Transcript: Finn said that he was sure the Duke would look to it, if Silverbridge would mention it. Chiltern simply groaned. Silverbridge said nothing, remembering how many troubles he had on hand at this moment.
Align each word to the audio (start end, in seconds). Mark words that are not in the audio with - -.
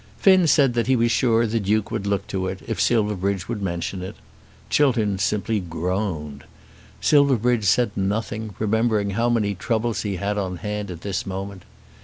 Finn 0.17 0.47
said 0.47 0.73
that 0.73 0.87
he 0.87 0.95
was 0.95 1.11
sure 1.11 1.45
the 1.45 1.59
Duke 1.59 1.91
would 1.91 2.07
look 2.07 2.25
to 2.25 2.47
it, 2.47 2.61
if 2.65 2.81
Silverbridge 2.81 3.47
would 3.47 3.61
mention 3.61 4.01
it. 4.01 4.15
Chiltern 4.67 5.19
simply 5.19 5.59
groaned. 5.59 6.43
Silverbridge 6.99 7.65
said 7.65 7.91
nothing, 7.95 8.55
remembering 8.57 9.11
how 9.11 9.29
many 9.29 9.53
troubles 9.53 10.01
he 10.01 10.15
had 10.15 10.39
on 10.39 10.55
hand 10.57 10.89
at 10.89 11.01
this 11.01 11.27
moment. 11.27 11.61